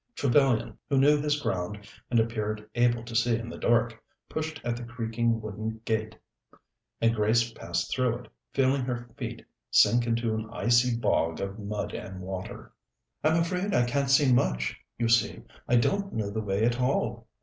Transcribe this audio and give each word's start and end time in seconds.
Trevellyan, 0.15 0.79
who 0.89 0.97
knew 0.97 1.21
his 1.21 1.39
ground 1.39 1.87
and 2.09 2.19
appeared 2.19 2.67
able 2.73 3.03
to 3.03 3.15
see 3.15 3.37
in 3.37 3.49
the 3.49 3.57
dark, 3.59 4.03
pushed 4.27 4.59
at 4.63 4.75
the 4.75 4.83
creaking 4.83 5.39
wooden 5.39 5.79
gate, 5.85 6.15
and 6.99 7.13
Grace 7.13 7.51
passed 7.53 7.93
through 7.93 8.15
it, 8.17 8.27
feeling 8.51 8.81
her 8.81 9.07
feet 9.15 9.45
sink 9.69 10.07
into 10.07 10.33
an 10.33 10.49
icy 10.51 10.97
bog 10.97 11.39
of 11.39 11.59
mud 11.59 11.93
and 11.93 12.19
water. 12.19 12.73
"I'm 13.23 13.39
afraid 13.39 13.75
I 13.75 13.85
can't 13.85 14.09
see 14.09 14.33
much. 14.33 14.75
You 14.97 15.07
see, 15.07 15.43
I 15.67 15.75
don't 15.75 16.13
know 16.13 16.31
the 16.31 16.41
way 16.41 16.65
at 16.65 16.81
all." 16.81 17.27